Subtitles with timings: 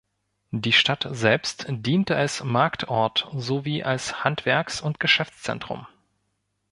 [0.49, 5.85] Die Stadt selbst diente als Marktort sowie als Handwerks- und Geschäftszentrum.